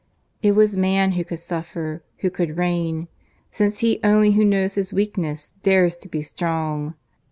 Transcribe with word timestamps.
It 0.41 0.53
was 0.53 0.75
man 0.79 1.11
who 1.11 1.23
could 1.23 1.37
suffer, 1.41 2.01
who 2.21 2.31
could 2.31 2.57
reign; 2.57 3.07
since 3.51 3.77
he 3.85 3.99
only 4.03 4.31
who 4.31 4.43
knows 4.43 4.73
his 4.73 4.91
weakness, 4.91 5.53
dares 5.61 5.95
to 5.97 6.09
be 6.09 6.23
strong. 6.23 6.95